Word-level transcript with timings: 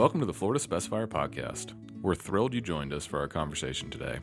Welcome 0.00 0.20
to 0.20 0.26
the 0.26 0.32
Florida 0.32 0.58
Specifier 0.58 1.06
Podcast. 1.06 1.74
We're 2.00 2.14
thrilled 2.14 2.54
you 2.54 2.62
joined 2.62 2.94
us 2.94 3.04
for 3.04 3.18
our 3.18 3.28
conversation 3.28 3.90
today. 3.90 4.20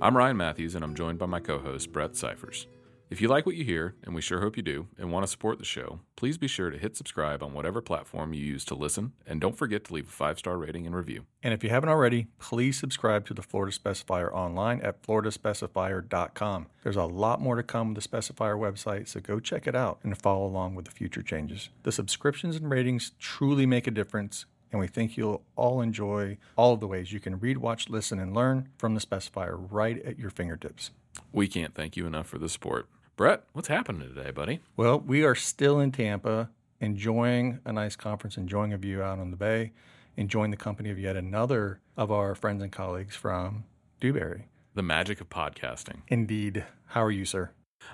I'm 0.00 0.16
Ryan 0.16 0.38
Matthews, 0.38 0.74
and 0.74 0.82
I'm 0.82 0.94
joined 0.94 1.18
by 1.18 1.26
my 1.26 1.38
co 1.38 1.58
host, 1.58 1.92
Brett 1.92 2.16
Cyphers. 2.16 2.66
If 3.10 3.20
you 3.20 3.28
like 3.28 3.44
what 3.44 3.54
you 3.54 3.62
hear, 3.62 3.94
and 4.04 4.14
we 4.14 4.22
sure 4.22 4.40
hope 4.40 4.56
you 4.56 4.62
do, 4.62 4.86
and 4.96 5.12
want 5.12 5.24
to 5.24 5.30
support 5.30 5.58
the 5.58 5.66
show, 5.66 6.00
please 6.16 6.38
be 6.38 6.48
sure 6.48 6.70
to 6.70 6.78
hit 6.78 6.96
subscribe 6.96 7.42
on 7.42 7.52
whatever 7.52 7.82
platform 7.82 8.32
you 8.32 8.42
use 8.42 8.64
to 8.64 8.74
listen, 8.74 9.12
and 9.26 9.38
don't 9.38 9.58
forget 9.58 9.84
to 9.84 9.92
leave 9.92 10.08
a 10.08 10.10
five 10.10 10.38
star 10.38 10.56
rating 10.56 10.86
and 10.86 10.96
review. 10.96 11.26
And 11.42 11.52
if 11.52 11.62
you 11.62 11.68
haven't 11.68 11.90
already, 11.90 12.28
please 12.38 12.78
subscribe 12.78 13.26
to 13.26 13.34
the 13.34 13.42
Florida 13.42 13.76
Specifier 13.76 14.32
online 14.32 14.80
at 14.80 15.02
floridaspecifier.com. 15.02 16.68
There's 16.82 16.96
a 16.96 17.04
lot 17.04 17.42
more 17.42 17.56
to 17.56 17.62
come 17.62 17.92
with 17.92 18.02
the 18.02 18.08
Specifier 18.08 18.58
website, 18.58 19.08
so 19.08 19.20
go 19.20 19.40
check 19.40 19.66
it 19.66 19.76
out 19.76 19.98
and 20.02 20.16
follow 20.16 20.46
along 20.46 20.74
with 20.74 20.86
the 20.86 20.90
future 20.90 21.22
changes. 21.22 21.68
The 21.82 21.92
subscriptions 21.92 22.56
and 22.56 22.70
ratings 22.70 23.12
truly 23.18 23.66
make 23.66 23.86
a 23.86 23.90
difference, 23.90 24.46
and 24.70 24.80
we 24.80 24.86
think 24.86 25.16
you'll 25.16 25.42
all 25.56 25.80
enjoy 25.80 26.38
all 26.56 26.74
of 26.74 26.80
the 26.80 26.86
ways 26.86 27.12
you 27.12 27.20
can 27.20 27.38
read, 27.38 27.58
watch, 27.58 27.88
listen, 27.88 28.18
and 28.18 28.34
learn 28.34 28.68
from 28.76 28.94
the 28.94 29.00
Specifier 29.00 29.66
right 29.70 30.02
at 30.04 30.18
your 30.18 30.30
fingertips. 30.30 30.90
We 31.32 31.48
can't 31.48 31.74
thank 31.74 31.96
you 31.96 32.06
enough 32.06 32.26
for 32.26 32.38
the 32.38 32.48
support. 32.48 32.88
Brett, 33.16 33.44
what's 33.52 33.68
happening 33.68 34.14
today, 34.14 34.30
buddy? 34.30 34.60
Well, 34.76 35.00
we 35.00 35.24
are 35.24 35.34
still 35.34 35.80
in 35.80 35.90
Tampa, 35.90 36.50
enjoying 36.80 37.58
a 37.64 37.72
nice 37.72 37.96
conference, 37.96 38.36
enjoying 38.36 38.72
a 38.72 38.78
view 38.78 39.02
out 39.02 39.18
on 39.18 39.30
the 39.30 39.36
bay, 39.36 39.72
enjoying 40.16 40.50
the 40.50 40.56
company 40.56 40.90
of 40.90 40.98
yet 40.98 41.16
another 41.16 41.80
of 41.96 42.12
our 42.12 42.34
friends 42.34 42.62
and 42.62 42.70
colleagues 42.70 43.16
from 43.16 43.64
Dewberry. 44.00 44.46
The 44.74 44.82
magic 44.82 45.20
of 45.20 45.28
podcasting. 45.28 46.02
Indeed. 46.08 46.64
How 46.86 47.02
are 47.02 47.10
you, 47.10 47.24
sir? 47.24 47.50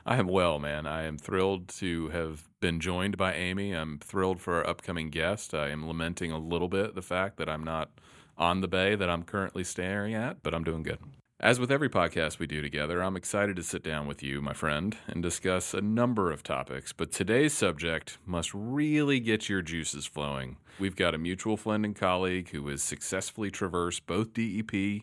I 0.07 0.17
am 0.17 0.29
well, 0.29 0.59
man. 0.59 0.87
I 0.87 1.05
am 1.05 1.17
thrilled 1.17 1.69
to 1.79 2.09
have 2.09 2.49
been 2.61 2.79
joined 2.79 3.17
by 3.17 3.33
Amy. 3.35 3.73
I'm 3.73 3.99
thrilled 3.99 4.41
for 4.41 4.57
our 4.57 4.67
upcoming 4.67 5.09
guest. 5.09 5.55
I 5.55 5.71
am 5.71 5.89
lamenting 5.89 6.31
a 6.31 6.39
little 6.39 6.69
bit 6.69 6.95
the 6.95 7.03
fact 7.03 7.39
that 7.39 7.49
I'm 7.49 7.65
not 7.65 7.91
on 8.37 8.61
the 8.61 8.69
bay 8.69 8.97
that 8.97 9.09
I'm 9.09 9.23
currently 9.23 9.65
staring 9.65 10.15
at, 10.15 10.43
but 10.43 10.55
I'm 10.55 10.65
doing 10.65 10.83
good. 10.83 10.99
As 11.41 11.59
with 11.59 11.73
every 11.73 11.89
podcast 11.89 12.39
we 12.39 12.47
do 12.47 12.61
together, 12.61 13.03
I'm 13.03 13.17
excited 13.17 13.57
to 13.57 13.63
sit 13.63 13.83
down 13.83 14.07
with 14.07 14.23
you, 14.23 14.41
my 14.41 14.53
friend, 14.53 14.97
and 15.07 15.23
discuss 15.23 15.75
a 15.75 15.81
number 15.81 16.31
of 16.31 16.43
topics. 16.43 16.93
But 16.93 17.11
today's 17.11 17.53
subject 17.55 18.19
must 18.27 18.53
really 18.55 19.21
get 19.21 19.49
your 19.49 19.63
juices 19.63 20.07
flowing. 20.07 20.59
We've 20.79 20.97
got 20.97 21.15
a 21.15 21.19
mutual 21.19 21.57
friend 21.57 21.85
and 21.85 21.97
colleague 21.97 22.51
who 22.51 22.67
has 22.69 22.83
successfully 22.83 23.51
traversed 23.51 24.07
both 24.07 24.35
DEP 24.35 25.03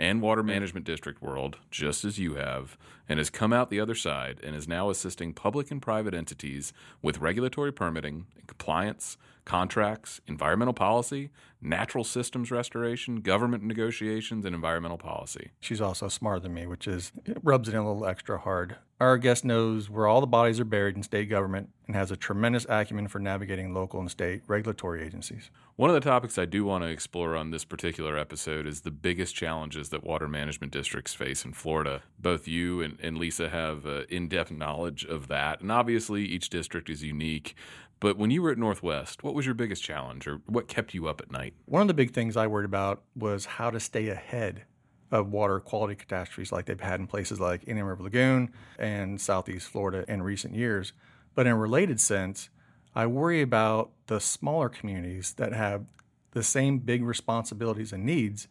and 0.00 0.22
water 0.22 0.42
management 0.42 0.86
district 0.86 1.20
world, 1.20 1.58
just 1.70 2.06
as 2.06 2.18
you 2.18 2.34
have, 2.34 2.78
and 3.06 3.18
has 3.18 3.28
come 3.28 3.52
out 3.52 3.68
the 3.68 3.78
other 3.78 3.94
side 3.94 4.40
and 4.42 4.56
is 4.56 4.66
now 4.66 4.88
assisting 4.88 5.34
public 5.34 5.70
and 5.70 5.82
private 5.82 6.14
entities 6.14 6.72
with 7.02 7.18
regulatory 7.18 7.70
permitting, 7.70 8.24
and 8.34 8.46
compliance, 8.46 9.18
contracts, 9.50 10.20
environmental 10.28 10.72
policy, 10.72 11.28
natural 11.60 12.04
systems 12.04 12.52
restoration, 12.52 13.16
government 13.16 13.64
negotiations, 13.64 14.44
and 14.44 14.54
environmental 14.54 14.96
policy. 14.96 15.50
She's 15.58 15.80
also 15.80 16.06
smarter 16.06 16.38
than 16.38 16.54
me, 16.54 16.68
which 16.68 16.86
is 16.86 17.10
it 17.24 17.36
rubs 17.42 17.68
it 17.68 17.74
in 17.74 17.80
a 17.80 17.84
little 17.84 18.06
extra 18.06 18.38
hard. 18.38 18.76
Our 19.00 19.18
guest 19.18 19.44
knows 19.44 19.90
where 19.90 20.06
all 20.06 20.20
the 20.20 20.26
bodies 20.28 20.60
are 20.60 20.64
buried 20.64 20.94
in 20.94 21.02
state 21.02 21.28
government 21.28 21.70
and 21.88 21.96
has 21.96 22.12
a 22.12 22.16
tremendous 22.16 22.64
acumen 22.68 23.08
for 23.08 23.18
navigating 23.18 23.74
local 23.74 23.98
and 23.98 24.08
state 24.08 24.42
regulatory 24.46 25.02
agencies. 25.02 25.50
One 25.74 25.90
of 25.90 25.94
the 25.94 26.00
topics 26.00 26.38
I 26.38 26.44
do 26.44 26.64
want 26.64 26.84
to 26.84 26.90
explore 26.90 27.34
on 27.34 27.50
this 27.50 27.64
particular 27.64 28.16
episode 28.16 28.66
is 28.66 28.82
the 28.82 28.90
biggest 28.92 29.34
challenges 29.34 29.88
that 29.88 30.04
water 30.04 30.28
management 30.28 30.72
districts 30.72 31.14
face 31.14 31.44
in 31.44 31.54
Florida. 31.54 32.02
Both 32.20 32.46
you 32.46 32.82
and, 32.82 32.98
and 33.02 33.18
Lisa 33.18 33.48
have 33.48 33.84
uh, 33.84 34.02
in 34.10 34.28
depth 34.28 34.52
knowledge 34.52 35.04
of 35.04 35.26
that. 35.28 35.60
And 35.60 35.72
obviously, 35.72 36.26
each 36.26 36.50
district 36.50 36.88
is 36.88 37.02
unique. 37.02 37.56
But 38.00 38.16
when 38.16 38.30
you 38.30 38.40
were 38.40 38.50
at 38.50 38.58
Northwest, 38.58 39.22
what 39.22 39.34
was 39.34 39.44
your 39.44 39.54
biggest 39.54 39.82
challenge 39.82 40.26
or 40.26 40.40
what 40.46 40.68
kept 40.68 40.94
you 40.94 41.06
up 41.06 41.20
at 41.20 41.30
night? 41.30 41.52
One 41.66 41.82
of 41.82 41.88
the 41.88 41.94
big 41.94 42.12
things 42.12 42.36
I 42.36 42.46
worried 42.46 42.64
about 42.64 43.02
was 43.14 43.44
how 43.44 43.70
to 43.70 43.78
stay 43.78 44.08
ahead 44.08 44.64
of 45.10 45.30
water 45.30 45.60
quality 45.60 45.94
catastrophes 45.94 46.50
like 46.50 46.64
they've 46.64 46.80
had 46.80 47.00
in 47.00 47.06
places 47.06 47.40
like 47.40 47.62
Indian 47.66 47.86
River 47.86 48.04
Lagoon 48.04 48.52
and 48.78 49.20
Southeast 49.20 49.68
Florida 49.68 50.04
in 50.08 50.22
recent 50.22 50.54
years. 50.54 50.94
But 51.34 51.46
in 51.46 51.52
a 51.52 51.56
related 51.56 52.00
sense, 52.00 52.48
I 52.94 53.06
worry 53.06 53.42
about 53.42 53.90
the 54.06 54.20
smaller 54.20 54.68
communities 54.68 55.34
that 55.34 55.52
have 55.52 55.84
the 56.32 56.42
same 56.42 56.78
big 56.78 57.02
responsibilities 57.02 57.92
and 57.92 58.04
needs, 58.04 58.48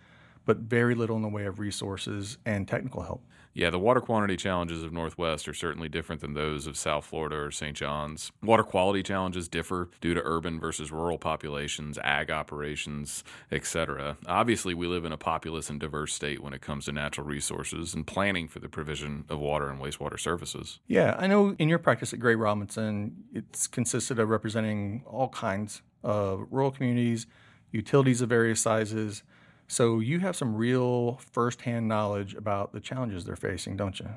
but 0.49 0.57
very 0.57 0.95
little 0.95 1.15
in 1.15 1.21
the 1.21 1.29
way 1.29 1.45
of 1.45 1.59
resources 1.59 2.39
and 2.43 2.67
technical 2.67 3.03
help. 3.03 3.23
Yeah, 3.53 3.69
the 3.69 3.77
water 3.77 4.01
quantity 4.01 4.35
challenges 4.35 4.81
of 4.81 4.91
Northwest 4.91 5.47
are 5.47 5.53
certainly 5.53 5.89
different 5.89 6.21
than 6.21 6.33
those 6.33 6.65
of 6.65 6.75
South 6.75 7.05
Florida 7.05 7.35
or 7.35 7.51
St. 7.51 7.77
Johns. 7.77 8.31
Water 8.41 8.63
quality 8.63 9.03
challenges 9.03 9.47
differ 9.47 9.91
due 10.01 10.15
to 10.15 10.21
urban 10.25 10.59
versus 10.59 10.91
rural 10.91 11.19
populations, 11.19 11.99
ag 11.99 12.31
operations, 12.31 13.23
etc. 13.51 14.17
Obviously, 14.25 14.73
we 14.73 14.87
live 14.87 15.05
in 15.05 15.11
a 15.11 15.17
populous 15.17 15.69
and 15.69 15.79
diverse 15.79 16.15
state 16.15 16.41
when 16.41 16.53
it 16.53 16.61
comes 16.61 16.85
to 16.85 16.93
natural 16.93 17.27
resources 17.27 17.93
and 17.93 18.07
planning 18.07 18.47
for 18.47 18.57
the 18.57 18.69
provision 18.69 19.25
of 19.29 19.37
water 19.37 19.69
and 19.69 19.79
wastewater 19.79 20.19
services. 20.19 20.79
Yeah, 20.87 21.15
I 21.19 21.27
know 21.27 21.55
in 21.59 21.69
your 21.69 21.77
practice 21.77 22.11
at 22.11 22.19
GrayRobinson, 22.19 23.11
it's 23.35 23.67
consisted 23.67 24.17
of 24.17 24.29
representing 24.29 25.03
all 25.05 25.29
kinds 25.29 25.83
of 26.03 26.47
rural 26.49 26.71
communities, 26.71 27.27
utilities 27.71 28.21
of 28.21 28.29
various 28.29 28.59
sizes, 28.59 29.21
so 29.69 29.99
you 29.99 30.19
have 30.19 30.35
some 30.35 30.55
real 30.55 31.21
firsthand 31.31 31.87
knowledge 31.87 32.33
about 32.33 32.73
the 32.73 32.79
challenges 32.79 33.23
they're 33.23 33.35
facing, 33.35 33.77
don't 33.77 33.99
you? 33.99 34.09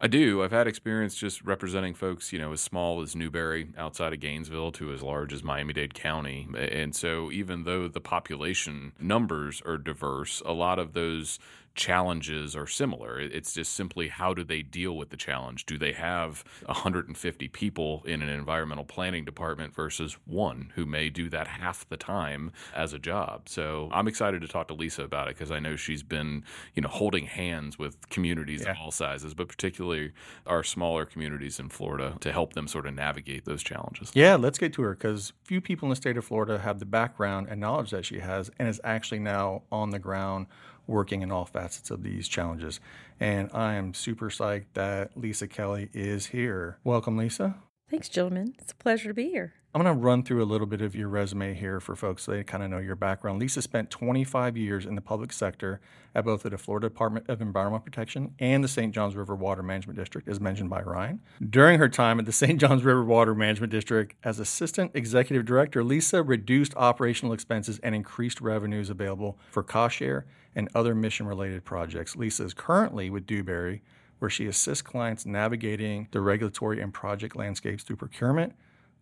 I 0.00 0.06
do. 0.06 0.42
I've 0.42 0.52
had 0.52 0.68
experience 0.68 1.16
just 1.16 1.44
representing 1.44 1.94
folks, 1.94 2.32
you 2.32 2.38
know, 2.38 2.52
as 2.52 2.60
small 2.60 3.02
as 3.02 3.16
Newberry 3.16 3.68
outside 3.76 4.12
of 4.12 4.20
Gainesville 4.20 4.70
to 4.72 4.92
as 4.92 5.02
large 5.02 5.32
as 5.32 5.42
Miami-Dade 5.42 5.94
County. 5.94 6.46
And 6.56 6.94
so 6.94 7.32
even 7.32 7.64
though 7.64 7.88
the 7.88 8.00
population 8.00 8.92
numbers 9.00 9.60
are 9.66 9.76
diverse, 9.76 10.42
a 10.46 10.52
lot 10.52 10.78
of 10.78 10.92
those 10.92 11.40
challenges 11.80 12.54
are 12.54 12.66
similar. 12.66 13.18
It's 13.18 13.54
just 13.54 13.72
simply 13.72 14.08
how 14.08 14.34
do 14.34 14.44
they 14.44 14.60
deal 14.60 14.96
with 14.96 15.08
the 15.08 15.16
challenge? 15.16 15.64
Do 15.64 15.78
they 15.78 15.94
have 15.94 16.44
150 16.66 17.48
people 17.48 18.02
in 18.04 18.20
an 18.20 18.28
environmental 18.28 18.84
planning 18.84 19.24
department 19.24 19.74
versus 19.74 20.18
one 20.26 20.72
who 20.74 20.84
may 20.84 21.08
do 21.08 21.30
that 21.30 21.48
half 21.48 21.88
the 21.88 21.96
time 21.96 22.52
as 22.76 22.92
a 22.92 22.98
job? 22.98 23.48
So 23.48 23.88
I'm 23.92 24.06
excited 24.06 24.42
to 24.42 24.48
talk 24.48 24.68
to 24.68 24.74
Lisa 24.74 25.02
about 25.02 25.28
it 25.28 25.36
because 25.36 25.50
I 25.50 25.58
know 25.58 25.74
she's 25.74 26.02
been, 26.02 26.44
you 26.74 26.82
know, 26.82 26.88
holding 26.90 27.24
hands 27.24 27.78
with 27.78 28.10
communities 28.10 28.62
yeah. 28.62 28.72
of 28.72 28.76
all 28.78 28.90
sizes, 28.90 29.32
but 29.32 29.48
particularly 29.48 30.12
our 30.46 30.62
smaller 30.62 31.06
communities 31.06 31.58
in 31.58 31.70
Florida 31.70 32.14
to 32.20 32.30
help 32.30 32.52
them 32.52 32.68
sort 32.68 32.86
of 32.86 32.92
navigate 32.92 33.46
those 33.46 33.62
challenges. 33.62 34.12
Yeah, 34.12 34.36
let's 34.36 34.58
get 34.58 34.74
to 34.74 34.82
her 34.82 34.90
because 34.90 35.32
few 35.44 35.62
people 35.62 35.86
in 35.86 35.90
the 35.90 35.96
state 35.96 36.18
of 36.18 36.26
Florida 36.26 36.58
have 36.58 36.78
the 36.78 36.84
background 36.84 37.46
and 37.48 37.58
knowledge 37.58 37.90
that 37.90 38.04
she 38.04 38.18
has 38.18 38.50
and 38.58 38.68
is 38.68 38.82
actually 38.84 39.20
now 39.20 39.62
on 39.72 39.88
the 39.90 39.98
ground 39.98 40.46
working 40.90 41.22
in 41.22 41.30
all 41.30 41.44
facets 41.44 41.90
of 41.90 42.02
these 42.02 42.28
challenges. 42.28 42.80
And 43.18 43.48
I 43.54 43.74
am 43.74 43.94
super 43.94 44.28
psyched 44.28 44.66
that 44.74 45.16
Lisa 45.16 45.46
Kelley 45.46 45.88
is 45.94 46.26
here. 46.26 46.78
Welcome, 46.84 47.16
Lisa. 47.16 47.56
Thanks, 47.88 48.08
gentlemen. 48.08 48.54
It's 48.58 48.72
a 48.72 48.76
pleasure 48.76 49.08
to 49.08 49.14
be 49.14 49.30
here. 49.30 49.54
I'm 49.72 49.82
going 49.82 49.96
to 49.96 50.00
run 50.00 50.24
through 50.24 50.42
a 50.42 50.46
little 50.46 50.66
bit 50.66 50.80
of 50.80 50.96
your 50.96 51.08
resume 51.08 51.54
here 51.54 51.78
for 51.78 51.94
folks 51.94 52.24
so 52.24 52.32
they 52.32 52.42
kind 52.42 52.64
of 52.64 52.70
know 52.70 52.78
your 52.78 52.96
background. 52.96 53.38
Lisa 53.38 53.62
spent 53.62 53.88
25 53.88 54.56
years 54.56 54.84
in 54.84 54.96
the 54.96 55.00
public 55.00 55.32
sector 55.32 55.80
at 56.12 56.24
both 56.24 56.42
the 56.42 56.58
Florida 56.58 56.88
Department 56.88 57.28
of 57.28 57.40
Environmental 57.40 57.84
Protection 57.84 58.34
and 58.40 58.64
the 58.64 58.68
St. 58.68 58.92
Johns 58.92 59.14
River 59.14 59.36
Water 59.36 59.62
Management 59.62 59.96
District, 59.96 60.26
as 60.26 60.40
mentioned 60.40 60.70
by 60.70 60.82
Ryan. 60.82 61.20
During 61.48 61.78
her 61.78 61.88
time 61.88 62.18
at 62.18 62.26
the 62.26 62.32
St. 62.32 62.60
Johns 62.60 62.82
River 62.82 63.04
Water 63.04 63.32
Management 63.32 63.70
District 63.70 64.16
as 64.24 64.40
Assistant 64.40 64.90
Executive 64.94 65.44
Director, 65.44 65.84
Lisa 65.84 66.20
reduced 66.20 66.74
operational 66.74 67.32
expenses 67.32 67.78
and 67.80 67.94
increased 67.94 68.40
revenues 68.40 68.90
available 68.90 69.38
for 69.52 69.62
cost 69.62 69.96
share 69.96 70.26
and 70.54 70.68
other 70.74 70.94
mission 70.94 71.26
related 71.26 71.64
projects. 71.64 72.16
Lisa 72.16 72.44
is 72.44 72.54
currently 72.54 73.10
with 73.10 73.26
Dewberry, 73.26 73.82
where 74.18 74.30
she 74.30 74.46
assists 74.46 74.82
clients 74.82 75.24
navigating 75.24 76.08
the 76.10 76.20
regulatory 76.20 76.80
and 76.80 76.92
project 76.92 77.36
landscapes 77.36 77.82
through 77.82 77.96
procurement 77.96 78.54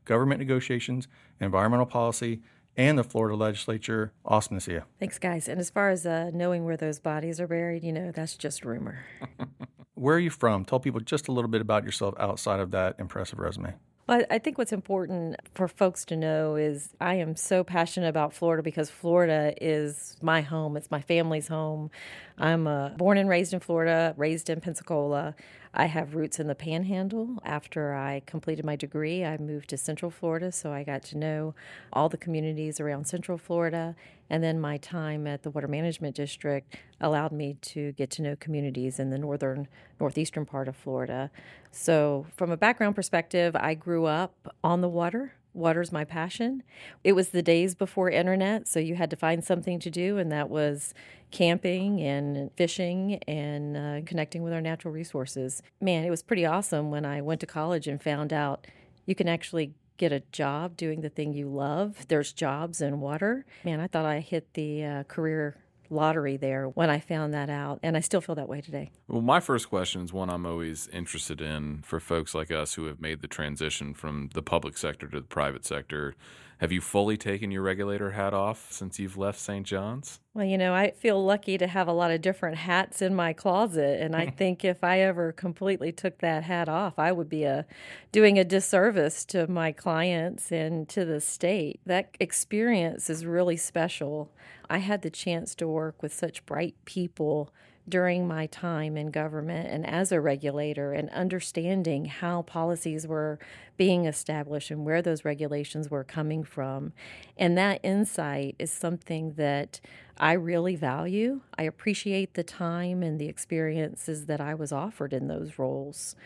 government 0.08 0.40
negotiations, 0.40 1.06
environmental 1.38 1.86
policy, 1.86 2.40
and 2.76 2.98
the 2.98 3.04
Florida 3.04 3.36
legislature. 3.36 4.12
Awesome 4.24 4.56
to 4.56 4.60
see 4.60 4.72
you. 4.72 4.82
Thanks, 4.98 5.18
guys. 5.18 5.48
And 5.48 5.60
as 5.60 5.68
far 5.70 5.90
as 5.90 6.06
uh, 6.06 6.30
knowing 6.32 6.64
where 6.64 6.76
those 6.76 6.98
bodies 6.98 7.40
are 7.40 7.46
buried, 7.46 7.84
you 7.84 7.92
know, 7.92 8.10
that's 8.10 8.36
just 8.36 8.64
rumor. 8.64 9.04
where 9.94 10.16
are 10.16 10.20
you 10.20 10.30
from? 10.30 10.64
Tell 10.64 10.80
people 10.80 11.00
just 11.00 11.28
a 11.28 11.32
little 11.32 11.50
bit 11.50 11.60
about 11.60 11.84
yourself 11.84 12.14
outside 12.18 12.58
of 12.58 12.70
that 12.70 12.96
impressive 12.98 13.38
resume. 13.38 13.74
Well, 14.08 14.24
I 14.30 14.38
think 14.38 14.56
what's 14.56 14.72
important 14.72 15.36
for 15.52 15.68
folks 15.68 16.06
to 16.06 16.16
know 16.16 16.56
is 16.56 16.94
I 16.98 17.16
am 17.16 17.36
so 17.36 17.62
passionate 17.62 18.08
about 18.08 18.32
Florida 18.32 18.62
because 18.62 18.88
Florida 18.88 19.52
is 19.60 20.16
my 20.22 20.40
home. 20.40 20.78
It's 20.78 20.90
my 20.90 21.02
family's 21.02 21.46
home. 21.46 21.90
I'm 22.38 22.66
uh, 22.66 22.88
born 22.90 23.18
and 23.18 23.28
raised 23.28 23.52
in 23.52 23.60
Florida, 23.60 24.14
raised 24.16 24.48
in 24.48 24.62
Pensacola. 24.62 25.34
I 25.74 25.86
have 25.86 26.14
roots 26.14 26.40
in 26.40 26.46
the 26.46 26.54
panhandle. 26.54 27.38
After 27.44 27.94
I 27.94 28.22
completed 28.26 28.64
my 28.64 28.76
degree, 28.76 29.24
I 29.24 29.36
moved 29.38 29.68
to 29.70 29.76
Central 29.76 30.10
Florida, 30.10 30.50
so 30.50 30.72
I 30.72 30.82
got 30.82 31.02
to 31.04 31.18
know 31.18 31.54
all 31.92 32.08
the 32.08 32.16
communities 32.16 32.80
around 32.80 33.06
Central 33.06 33.38
Florida. 33.38 33.94
And 34.30 34.42
then 34.42 34.60
my 34.60 34.76
time 34.78 35.26
at 35.26 35.42
the 35.42 35.50
Water 35.50 35.68
Management 35.68 36.16
District 36.16 36.76
allowed 37.00 37.32
me 37.32 37.56
to 37.62 37.92
get 37.92 38.10
to 38.12 38.22
know 38.22 38.36
communities 38.36 38.98
in 38.98 39.10
the 39.10 39.18
northern, 39.18 39.68
northeastern 40.00 40.44
part 40.44 40.68
of 40.68 40.76
Florida. 40.76 41.30
So, 41.70 42.26
from 42.36 42.50
a 42.50 42.56
background 42.56 42.94
perspective, 42.96 43.54
I 43.56 43.74
grew 43.74 44.06
up 44.06 44.54
on 44.64 44.80
the 44.80 44.88
water. 44.88 45.32
Water's 45.54 45.92
my 45.92 46.04
passion. 46.04 46.62
It 47.04 47.12
was 47.12 47.30
the 47.30 47.42
days 47.42 47.74
before 47.74 48.10
internet, 48.10 48.68
so 48.68 48.80
you 48.80 48.94
had 48.94 49.10
to 49.10 49.16
find 49.16 49.44
something 49.44 49.78
to 49.80 49.90
do, 49.90 50.18
and 50.18 50.30
that 50.32 50.48
was 50.50 50.94
camping 51.30 52.00
and 52.00 52.50
fishing 52.56 53.20
and 53.26 53.76
uh, 53.76 54.00
connecting 54.06 54.42
with 54.42 54.52
our 54.52 54.60
natural 54.60 54.94
resources. 54.94 55.62
Man, 55.80 56.04
it 56.04 56.10
was 56.10 56.22
pretty 56.22 56.46
awesome 56.46 56.90
when 56.90 57.04
I 57.04 57.20
went 57.20 57.40
to 57.40 57.46
college 57.46 57.86
and 57.86 58.02
found 58.02 58.32
out 58.32 58.66
you 59.04 59.14
can 59.14 59.28
actually 59.28 59.74
get 59.98 60.12
a 60.12 60.20
job 60.32 60.76
doing 60.76 61.00
the 61.00 61.08
thing 61.08 61.32
you 61.32 61.48
love. 61.48 62.06
There's 62.08 62.32
jobs 62.32 62.80
in 62.80 63.00
water. 63.00 63.44
Man, 63.64 63.80
I 63.80 63.88
thought 63.88 64.06
I 64.06 64.20
hit 64.20 64.54
the 64.54 64.84
uh, 64.84 65.02
career 65.04 65.56
lottery 65.90 66.36
there 66.36 66.66
when 66.66 66.90
I 66.90 67.00
found 67.00 67.34
that 67.34 67.50
out, 67.50 67.80
and 67.82 67.96
I 67.96 68.00
still 68.00 68.20
feel 68.20 68.34
that 68.36 68.48
way 68.48 68.60
today. 68.60 68.90
Well, 69.08 69.22
my 69.22 69.40
first 69.40 69.68
question 69.68 70.02
is 70.02 70.12
one 70.12 70.30
I'm 70.30 70.46
always 70.46 70.88
interested 70.88 71.40
in 71.40 71.82
for 71.82 72.00
folks 72.00 72.34
like 72.34 72.50
us 72.50 72.74
who 72.74 72.86
have 72.86 73.00
made 73.00 73.20
the 73.20 73.28
transition 73.28 73.94
from 73.94 74.30
the 74.34 74.42
public 74.42 74.76
sector 74.76 75.08
to 75.08 75.20
the 75.20 75.26
private 75.26 75.64
sector. 75.64 76.14
Have 76.58 76.72
you 76.72 76.80
fully 76.80 77.16
taken 77.16 77.50
your 77.50 77.62
regulator 77.62 78.10
hat 78.10 78.34
off 78.34 78.72
since 78.72 78.98
you've 78.98 79.16
left 79.16 79.38
St. 79.38 79.64
Johns? 79.64 80.20
Well, 80.38 80.46
you 80.46 80.56
know, 80.56 80.72
I 80.72 80.92
feel 80.92 81.20
lucky 81.24 81.58
to 81.58 81.66
have 81.66 81.88
a 81.88 81.92
lot 81.92 82.12
of 82.12 82.20
different 82.20 82.58
hats 82.58 83.02
in 83.02 83.12
my 83.12 83.32
closet, 83.32 84.00
and 84.00 84.14
I 84.14 84.26
think 84.38 84.64
if 84.64 84.84
I 84.84 85.00
ever 85.00 85.32
completely 85.32 85.90
took 85.90 86.18
that 86.18 86.44
hat 86.44 86.68
off, 86.68 86.96
I 86.96 87.10
would 87.10 87.28
be 87.28 87.42
a 87.42 87.66
doing 88.12 88.38
a 88.38 88.44
disservice 88.44 89.24
to 89.24 89.48
my 89.48 89.72
clients 89.72 90.52
and 90.52 90.88
to 90.90 91.04
the 91.04 91.20
state. 91.20 91.80
That 91.86 92.16
experience 92.20 93.10
is 93.10 93.26
really 93.26 93.56
special. 93.56 94.30
I 94.70 94.78
had 94.78 95.02
the 95.02 95.10
chance 95.10 95.56
to 95.56 95.66
work 95.66 96.04
with 96.04 96.14
such 96.14 96.46
bright 96.46 96.76
people 96.84 97.52
during 97.88 98.26
my 98.26 98.46
time 98.46 98.96
in 98.96 99.10
government 99.10 99.68
and 99.70 99.86
as 99.86 100.12
a 100.12 100.20
regulator 100.20 100.92
and 100.92 101.08
understanding 101.10 102.06
how 102.06 102.42
policies 102.42 103.06
were 103.06 103.38
being 103.76 104.06
established 104.06 104.70
and 104.70 104.84
where 104.84 105.02
those 105.02 105.24
regulations 105.24 105.90
were 105.90 106.04
coming 106.04 106.44
from. 106.44 106.92
And 107.36 107.56
that 107.56 107.80
insight 107.82 108.56
is 108.58 108.72
something 108.72 109.34
that 109.34 109.80
I 110.18 110.32
really 110.32 110.76
value. 110.76 111.40
I 111.56 111.62
appreciate 111.62 112.34
the 112.34 112.42
time 112.42 113.02
and 113.02 113.20
the 113.20 113.28
experiences 113.28 114.26
that 114.26 114.40
I 114.40 114.54
was 114.54 114.72
offered 114.72 115.12
in 115.12 115.28
those 115.28 115.58
roles. 115.58 116.16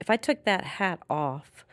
If 0.00 0.10
I 0.10 0.16
took 0.16 0.44
that 0.44 0.64
hat 0.64 1.00
off, 1.10 1.64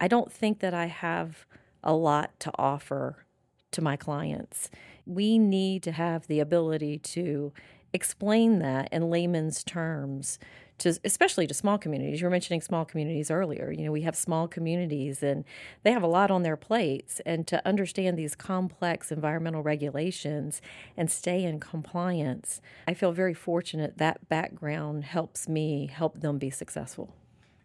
I 0.00 0.08
don't 0.08 0.32
think 0.32 0.60
that 0.60 0.74
I 0.74 0.86
have 0.86 1.44
a 1.82 1.92
lot 1.92 2.38
to 2.40 2.52
offer 2.56 3.24
to 3.72 3.82
my 3.82 3.96
clients. 3.96 4.70
We 5.06 5.38
need 5.38 5.82
to 5.84 5.92
have 5.92 6.26
the 6.26 6.40
ability 6.40 6.98
to 6.98 7.52
explain 7.92 8.58
that 8.58 8.88
in 8.92 9.10
layman's 9.10 9.64
terms 9.64 10.38
to 10.78 10.98
especially 11.04 11.46
to 11.46 11.54
small 11.54 11.76
communities. 11.76 12.20
You 12.20 12.26
were 12.26 12.30
mentioning 12.30 12.60
small 12.60 12.84
communities 12.84 13.30
earlier. 13.30 13.70
You 13.70 13.84
know, 13.84 13.92
we 13.92 14.02
have 14.02 14.16
small 14.16 14.48
communities 14.48 15.22
and 15.22 15.44
they 15.82 15.92
have 15.92 16.02
a 16.02 16.06
lot 16.06 16.30
on 16.30 16.42
their 16.42 16.56
plates 16.56 17.20
and 17.26 17.46
to 17.48 17.66
understand 17.66 18.16
these 18.16 18.34
complex 18.34 19.10
environmental 19.10 19.62
regulations 19.62 20.62
and 20.96 21.10
stay 21.10 21.44
in 21.44 21.60
compliance. 21.60 22.60
I 22.86 22.94
feel 22.94 23.12
very 23.12 23.34
fortunate 23.34 23.98
that 23.98 24.28
background 24.28 25.04
helps 25.04 25.48
me 25.48 25.88
help 25.92 26.20
them 26.20 26.38
be 26.38 26.50
successful. 26.50 27.14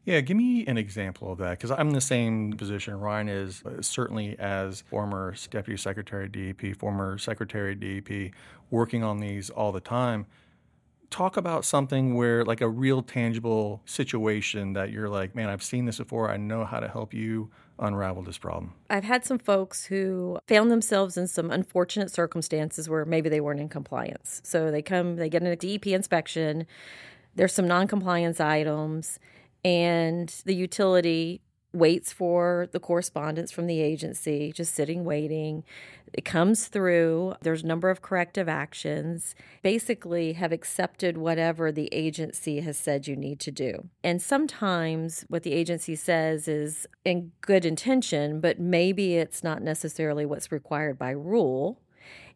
Yeah, 0.06 0.20
give 0.20 0.36
me 0.36 0.66
an 0.68 0.78
example 0.78 1.32
of 1.32 1.38
that 1.38 1.52
because 1.52 1.72
I'm 1.72 1.88
in 1.88 1.94
the 1.94 2.02
same 2.02 2.54
position 2.54 3.00
Ryan 3.00 3.30
is, 3.30 3.64
uh, 3.66 3.82
certainly 3.82 4.38
as 4.38 4.82
former 4.82 5.34
Deputy 5.50 5.78
Secretary 5.78 6.28
DEP, 6.28 6.76
former 6.78 7.18
Secretary 7.18 7.74
DEP, 7.74 8.34
working 8.70 9.04
on 9.04 9.20
these 9.20 9.50
all 9.50 9.72
the 9.72 9.80
time. 9.80 10.26
Talk 11.10 11.38
about 11.38 11.64
something 11.64 12.16
where, 12.16 12.44
like, 12.44 12.60
a 12.60 12.68
real 12.68 13.02
tangible 13.02 13.82
situation 13.86 14.74
that 14.74 14.92
you're 14.92 15.08
like, 15.08 15.36
man, 15.36 15.48
I've 15.48 15.64
seen 15.64 15.86
this 15.86 16.00
before. 16.00 16.30
I 16.30 16.38
know 16.38 16.66
how 16.66 16.80
to 16.80 16.88
help 16.88 17.14
you 17.14 17.52
unravel 17.80 18.24
this 18.24 18.38
problem. 18.38 18.74
I've 18.90 19.04
had 19.04 19.24
some 19.24 19.38
folks 19.38 19.86
who 19.86 20.40
found 20.48 20.72
themselves 20.72 21.16
in 21.16 21.28
some 21.28 21.52
unfortunate 21.52 22.12
circumstances 22.12 22.90
where 22.90 23.06
maybe 23.06 23.30
they 23.30 23.40
weren't 23.40 23.60
in 23.60 23.70
compliance. 23.70 24.42
So 24.44 24.72
they 24.72 24.82
come, 24.82 25.16
they 25.16 25.30
get 25.30 25.44
a 25.44 25.56
DEP 25.56 25.88
inspection, 25.88 26.66
there's 27.36 27.54
some 27.54 27.68
non 27.68 27.88
compliance 27.88 28.40
items 28.40 29.20
and 29.64 30.30
the 30.46 30.56
utility 30.56 31.42
waits 31.74 32.14
for 32.14 32.68
the 32.72 32.80
correspondence 32.80 33.52
from 33.52 33.66
the 33.66 33.82
agency, 33.82 34.52
just 34.54 34.76
sitting 34.76 35.04
waiting. 35.04 35.64
It 36.14 36.24
comes 36.24 36.68
through. 36.68 37.34
There's 37.42 37.64
a 37.64 37.68
number 37.68 37.90
of 37.90 38.04
corrective 38.04 38.48
actions. 38.48 39.34
Basically, 39.64 40.34
have 40.34 40.52
accepted 40.52 41.18
whatever 41.18 41.72
the 41.72 41.90
agency 41.92 42.60
has 42.60 42.78
said 42.78 43.08
you 43.08 43.16
need 43.16 43.40
to 43.40 43.52
do. 43.52 43.90
And 44.04 44.22
sometimes 44.22 45.26
what 45.28 45.42
the 45.42 45.54
agency 45.54 45.96
says 45.96 46.48
is 46.48 46.86
in 47.04 47.32
good 47.42 47.66
intention, 47.66 48.40
but 48.40 48.60
maybe 48.60 49.16
it's 49.16 49.44
not 49.44 49.64
necessarily 49.64 50.26
what's 50.26 50.52
required 50.52 51.00
by 51.00 51.10
rule 51.10 51.80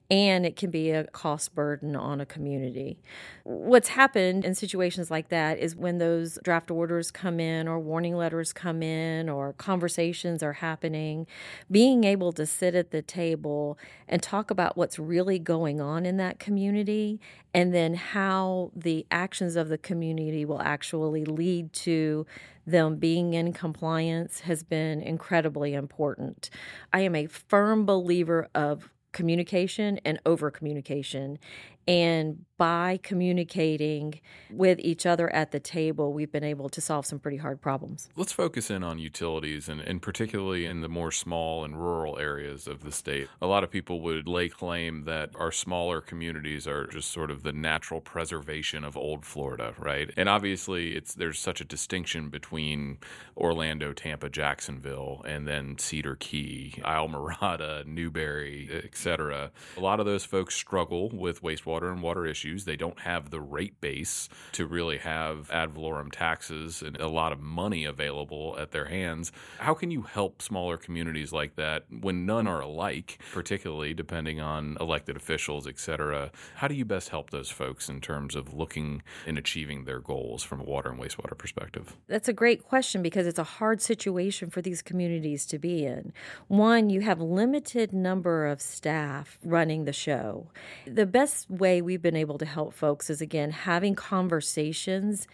and 0.10 0.46
it 0.46 0.56
can 0.56 0.72
be 0.72 0.92
a 0.92 1.06
cost 1.08 1.54
burden 1.54 1.96
on 1.96 2.22
a 2.22 2.26
community. 2.26 2.98
What's 3.44 3.90
happened 3.90 4.46
in 4.46 4.56
situations 4.56 5.12
like 5.12 5.30
that 5.30 5.60
is 5.60 5.76
when 5.76 5.98
those 5.98 6.40
draft 6.44 6.72
orders 6.72 7.12
come 7.12 7.40
in, 7.40 7.68
or 7.68 7.80
warning 7.80 8.16
letters 8.16 8.54
come 8.54 8.82
in, 8.82 9.28
or 9.28 9.54
conversations 9.54 10.42
are 10.42 10.54
happening, 10.54 11.28
being 11.70 12.06
able 12.06 12.32
to 12.34 12.46
sit 12.46 12.74
at 12.74 12.92
the 12.92 13.02
table 13.02 13.78
and 14.08 14.24
talk 14.24 14.50
about 14.50 14.78
what's 14.78 14.98
really 14.98 15.40
going 15.40 15.82
on 15.82 16.06
in 16.06 16.18
that 16.18 16.40
community 16.40 17.20
and 17.54 17.74
then 17.74 17.96
how 17.96 18.72
the 18.76 19.06
actions 19.12 19.56
of 19.56 19.68
the 19.68 19.78
community 19.78 20.46
will 20.46 20.62
actually 20.62 21.26
lead 21.26 21.74
to 21.74 22.26
them 22.66 22.98
being 22.98 23.34
in 23.34 23.52
compliance 23.54 24.42
has 24.42 24.62
been 24.62 25.02
incredibly 25.02 25.74
important. 25.74 26.50
I 26.94 27.00
am 27.00 27.16
a 27.16 27.26
firm 27.26 27.86
believer 27.86 28.50
of 28.54 28.90
communication 29.12 30.00
and 30.06 30.20
over 30.26 30.52
communication. 30.52 31.40
And 31.88 32.46
by 32.58 33.00
communicating 33.04 34.20
with 34.50 34.80
each 34.80 35.06
other 35.06 35.32
at 35.34 35.52
the 35.52 35.60
table, 35.60 36.12
we've 36.12 36.32
been 36.32 36.44
able 36.44 36.70
to 36.70 36.82
solve 36.82 37.06
some 37.06 37.20
pretty 37.20 37.38
hard 37.38 37.62
problems. 37.62 38.10
Let's 38.16 38.32
focus 38.32 38.72
in 38.72 38.84
on 38.84 38.98
utilities 38.98 39.70
and, 39.70 39.80
and 39.80 40.02
particularly 40.02 40.66
in 40.66 40.82
the 40.82 40.90
more 40.90 41.12
small 41.12 41.64
and 41.64 41.80
rural 41.80 42.18
areas 42.18 42.68
of 42.68 42.84
the 42.84 42.92
state. 42.92 43.28
A 43.42 43.48
lot 43.48 43.64
of 43.64 43.70
people 43.70 44.02
would 44.02 44.28
lay 44.28 44.50
claim 44.50 45.04
that 45.04 45.30
our 45.36 45.52
smaller 45.52 46.02
communities 46.02 46.68
are 46.68 46.88
just 46.88 47.12
sort 47.12 47.30
of 47.30 47.44
the 47.44 47.54
natural 47.54 48.02
preservation 48.02 48.84
of 48.84 48.98
old 48.98 49.24
Florida, 49.24 49.74
right? 49.78 50.12
And 50.18 50.28
obviously 50.28 50.96
it's 50.96 51.14
there's 51.14 51.40
such 51.40 51.62
a 51.62 51.66
distinction 51.66 52.30
between 52.30 52.98
Orlando, 53.38 53.94
Tampa, 53.94 54.30
Jacksonville, 54.30 55.22
and 55.28 55.48
then 55.48 55.78
Cedar 55.78 56.16
Key, 56.16 56.74
Islamorada, 56.80 57.86
Newberry, 57.86 58.70
etc. 58.84 59.52
A 59.78 59.80
lot 59.80 60.00
of 60.00 60.08
those 60.08 60.26
folks 60.26 60.56
struggle 60.56 61.10
with 61.10 61.44
wastewater 61.44 61.77
and 61.84 62.02
water 62.02 62.26
issues 62.26 62.48
issues. 62.48 62.66
They 62.66 62.76
don't 62.76 63.00
have 63.00 63.30
the 63.30 63.42
rate 63.42 63.80
base 63.82 64.30
to 64.54 64.66
really 64.66 64.98
have 65.00 65.50
ad 65.52 65.74
valorem 65.74 66.12
taxes 66.12 66.82
and 66.82 67.00
a 67.00 67.08
lot 67.08 67.32
of 67.32 67.40
money 67.40 67.86
available 67.86 68.56
at 68.60 68.72
their 68.72 68.86
hands. 68.86 69.32
How 69.60 69.74
can 69.74 69.92
you 69.92 70.04
help 70.04 70.42
smaller 70.42 70.78
communities 70.78 71.34
like 71.34 71.56
that 71.56 71.86
when 71.90 72.26
none 72.26 72.48
are 72.48 72.62
alike, 72.62 73.20
particularly 73.34 73.94
depending 73.94 74.40
on 74.40 74.78
elected 74.80 75.16
officials, 75.16 75.68
et 75.68 75.80
cetera? 75.80 76.32
How 76.56 76.68
do 76.68 76.76
you 76.76 76.86
best 76.86 77.10
help 77.10 77.30
those 77.30 77.50
folks 77.50 77.90
in 77.90 78.02
terms 78.02 78.36
of 78.36 78.54
looking 78.54 79.02
and 79.26 79.38
achieving 79.38 79.86
their 79.86 80.00
goals 80.00 80.44
from 80.44 80.62
a 80.62 80.64
water 80.64 80.90
and 80.90 81.00
wastewater 81.00 81.38
perspective? 81.38 81.96
That's 82.08 82.30
a 82.30 82.34
great 82.34 82.64
question 82.64 83.02
because 83.02 83.28
it's 83.28 83.40
a 83.40 83.44
hard 83.44 83.82
situation 83.82 84.50
for 84.50 84.62
these 84.62 84.82
communities 84.82 85.46
to 85.48 85.58
be 85.60 85.86
in. 85.86 86.14
One, 86.48 86.90
you 86.90 87.02
have 87.02 87.20
limited 87.20 87.94
number 87.94 88.46
of 88.46 88.62
staff 88.62 89.38
running 89.44 89.86
the 89.86 89.94
show. 89.94 90.48
The 90.86 91.06
best 91.06 91.50
way 91.50 91.67
we've 91.82 92.02
been 92.02 92.16
able 92.16 92.38
to 92.38 92.46
help 92.46 92.74
folks 92.74 93.10
is 93.10 93.22
again 93.22 93.52
having 93.52 93.96
conversations 93.96 95.28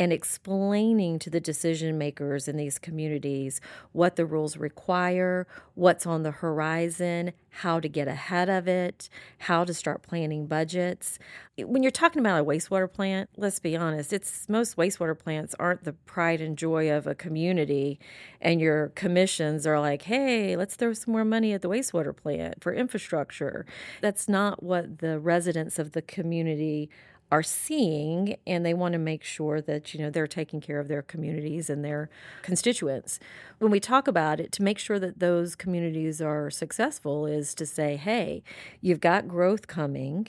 and 0.00 0.14
explaining 0.14 1.18
to 1.18 1.28
the 1.28 1.40
decision 1.40 1.98
makers 1.98 2.48
in 2.48 2.56
these 2.56 2.78
communities 2.78 3.60
what 3.92 4.16
the 4.16 4.24
rules 4.24 4.56
require, 4.56 5.46
what's 5.74 6.06
on 6.06 6.22
the 6.22 6.30
horizon, 6.30 7.32
how 7.50 7.78
to 7.78 7.86
get 7.86 8.08
ahead 8.08 8.48
of 8.48 8.66
it, 8.66 9.10
how 9.40 9.62
to 9.62 9.74
start 9.74 10.02
planning 10.02 10.46
budgets. 10.46 11.18
When 11.58 11.82
you're 11.82 11.92
talking 11.92 12.20
about 12.20 12.40
a 12.40 12.44
wastewater 12.44 12.90
plant, 12.90 13.28
let's 13.36 13.60
be 13.60 13.76
honest, 13.76 14.14
it's 14.14 14.48
most 14.48 14.78
wastewater 14.78 15.18
plants 15.18 15.54
aren't 15.58 15.84
the 15.84 15.92
pride 15.92 16.40
and 16.40 16.56
joy 16.56 16.90
of 16.90 17.06
a 17.06 17.14
community 17.14 18.00
and 18.40 18.58
your 18.58 18.88
commissions 18.94 19.66
are 19.66 19.78
like, 19.78 20.02
"Hey, 20.02 20.56
let's 20.56 20.76
throw 20.76 20.94
some 20.94 21.12
more 21.12 21.26
money 21.26 21.52
at 21.52 21.60
the 21.60 21.68
wastewater 21.68 22.16
plant 22.16 22.62
for 22.62 22.72
infrastructure." 22.72 23.66
That's 24.00 24.30
not 24.30 24.62
what 24.62 25.00
the 25.00 25.18
residents 25.18 25.78
of 25.78 25.92
the 25.92 26.00
community 26.00 26.88
are 27.30 27.42
seeing 27.42 28.36
and 28.46 28.64
they 28.64 28.74
want 28.74 28.92
to 28.92 28.98
make 28.98 29.22
sure 29.22 29.60
that 29.60 29.94
you 29.94 30.00
know 30.00 30.10
they're 30.10 30.26
taking 30.26 30.60
care 30.60 30.80
of 30.80 30.88
their 30.88 31.02
communities 31.02 31.70
and 31.70 31.84
their 31.84 32.10
constituents. 32.42 33.20
When 33.58 33.70
we 33.70 33.80
talk 33.80 34.08
about 34.08 34.40
it 34.40 34.52
to 34.52 34.62
make 34.62 34.78
sure 34.78 34.98
that 34.98 35.20
those 35.20 35.54
communities 35.54 36.20
are 36.20 36.50
successful 36.50 37.26
is 37.26 37.54
to 37.54 37.66
say 37.66 37.96
hey 37.96 38.42
you've 38.80 39.00
got 39.00 39.28
growth 39.28 39.66
coming 39.66 40.28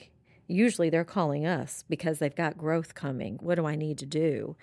Usually 0.52 0.90
they're 0.90 1.04
calling 1.04 1.46
us 1.46 1.84
because 1.88 2.18
they've 2.18 2.34
got 2.34 2.58
growth 2.58 2.94
coming. 2.94 3.38
What 3.40 3.54
do 3.54 3.66
I 3.66 3.74
need 3.74 3.96
to 3.98 4.06
do? 4.06 4.54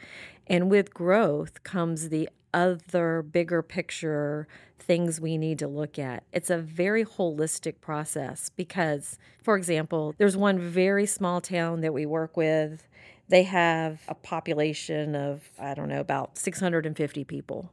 And 0.46 0.69
with 0.69 0.93
growth 0.93 1.63
comes 1.63 2.10
the 2.10 2.29
other 2.53 3.24
bigger 3.24 3.62
picture 3.62 4.48
things 4.77 5.19
we 5.19 5.38
need 5.38 5.60
to 5.60 5.67
look 5.67 5.98
at. 5.98 6.24
It's 6.31 6.50
a 6.50 6.58
very 6.58 7.03
holistic 7.03 7.81
process 7.81 8.50
because, 8.55 9.17
for 9.41 9.58
example, 9.58 10.13
there's 10.17 10.38
one 10.38 10.60
very 10.60 11.05
small 11.05 11.41
town 11.41 11.81
that 11.81 11.93
we 11.93 12.05
work 12.05 12.38
with. 12.38 12.88
They 13.27 13.43
have 13.43 14.01
a 14.08 14.15
population 14.15 15.15
of, 15.15 15.50
I 15.60 15.74
don't 15.74 15.89
know, 15.89 16.00
about 16.00 16.38
650 16.38 17.24
people, 17.24 17.72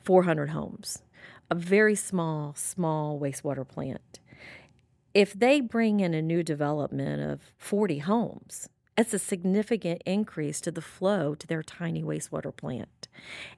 400 0.00 0.50
homes, 0.50 1.02
a 1.50 1.54
very 1.54 1.94
small, 1.94 2.54
small 2.54 3.18
wastewater 3.18 3.66
plant. 3.66 4.20
If 5.18 5.32
they 5.32 5.60
bring 5.60 5.98
in 5.98 6.14
a 6.14 6.22
new 6.22 6.44
development 6.44 7.20
of 7.28 7.52
40 7.58 7.98
homes, 7.98 8.68
it's 8.96 9.12
a 9.12 9.18
significant 9.18 10.00
increase 10.06 10.60
to 10.60 10.70
the 10.70 10.80
flow 10.80 11.34
to 11.34 11.44
their 11.44 11.64
tiny 11.64 12.04
wastewater 12.04 12.56
plant. 12.56 13.08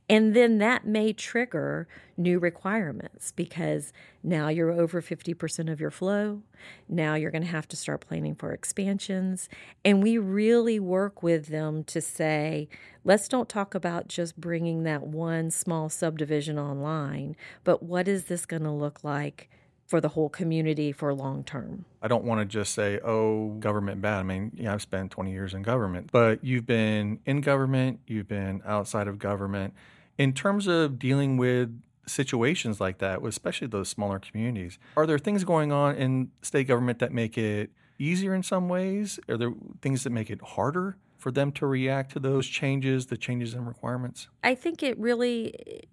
And 0.09 0.33
then 0.33 0.57
that 0.57 0.87
may 0.87 1.13
trigger 1.13 1.87
new 2.17 2.39
requirements 2.39 3.33
because 3.33 3.93
now 4.23 4.49
you're 4.49 4.73
over 4.73 5.03
50% 5.03 5.71
of 5.71 5.81
your 5.81 5.91
flow. 5.91 6.41
Now 6.89 7.15
you're 7.15 7.31
going 7.31 7.45
to 7.45 7.49
have 7.49 7.69
to 7.69 7.77
start 7.77 8.07
planning 8.09 8.35
for 8.35 8.53
expansions. 8.53 9.51
And 9.85 10.03
we 10.03 10.17
really 10.17 10.81
work 10.81 11.23
with 11.23 11.49
them 11.49 11.85
to 11.85 12.01
say, 12.01 12.71
let's 13.05 13.29
don't 13.29 13.51
talk 13.51 13.75
about 13.75 14.09
just 14.09 14.41
bringing 14.41 14.85
that 14.85 15.03
one 15.03 15.51
small 15.51 15.91
subdivision 15.91 16.59
online, 16.59 17.37
but 17.65 17.83
what 17.83 18.09
is 18.09 18.25
this 18.25 18.47
going 18.47 18.63
to 18.63 18.71
look 18.71 19.05
like? 19.05 19.51
For 19.91 20.01
the 20.01 20.11
whole 20.11 20.29
community 20.29 20.93
for 20.93 21.13
long 21.13 21.43
term. 21.43 21.85
I 22.01 22.07
don't 22.07 22.23
want 22.23 22.41
to 22.41 22.45
just 22.45 22.75
say, 22.75 23.01
oh, 23.01 23.57
government 23.59 24.01
bad. 24.01 24.21
I 24.21 24.23
mean, 24.23 24.53
yeah, 24.55 24.73
I've 24.73 24.83
spent 24.83 25.11
20 25.11 25.33
years 25.33 25.53
in 25.53 25.63
government, 25.63 26.11
but 26.13 26.45
you've 26.45 26.65
been 26.65 27.19
in 27.27 27.41
government, 27.41 27.99
you've 28.07 28.29
been 28.29 28.63
outside 28.65 29.09
of 29.09 29.19
government. 29.19 29.75
In 30.17 30.33
terms 30.33 30.69
of 30.69 30.97
dealing 31.01 31.39
with 31.39 31.77
situations 32.07 32.81
like 32.81 32.99
that, 32.99 33.21
especially 33.25 33.67
those 33.67 33.89
smaller 33.89 34.21
communities, 34.21 34.79
are 34.97 35.09
there 35.09 35.19
things 35.19 35.43
going 35.43 35.73
on 35.73 35.97
in 35.97 36.31
state 36.41 36.69
government 36.69 37.01
that 37.01 37.11
make 37.13 37.37
it 37.37 37.71
easier 37.99 38.33
in 38.33 38.45
some 38.45 38.69
ways? 38.69 39.19
Are 39.29 39.37
there 39.37 39.53
things 39.83 40.05
that 40.05 40.11
make 40.11 40.31
it 40.31 40.41
harder 40.41 40.99
for 41.19 41.33
them 41.33 41.51
to 41.51 41.67
react 41.67 42.13
to 42.13 42.21
those 42.21 42.47
changes, 42.47 43.07
the 43.07 43.17
changes 43.17 43.55
in 43.55 43.65
requirements? 43.65 44.29
I 44.45 44.55
think 44.55 44.85
it 44.85 44.97
really 45.01 45.89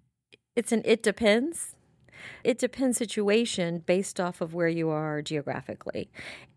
it's 0.54 0.70
an 0.70 0.82
it 0.84 1.02
depends 1.02 1.74
it 2.44 2.58
depends 2.58 2.98
situation 2.98 3.82
based 3.86 4.20
off 4.20 4.40
of 4.40 4.54
where 4.54 4.68
you 4.68 4.88
are 4.90 5.22
geographically. 5.22 6.10